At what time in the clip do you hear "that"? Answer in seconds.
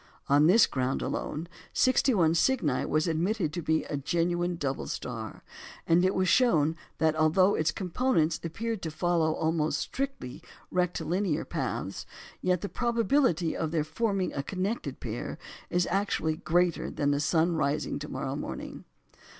6.97-7.15, 17.11-17.17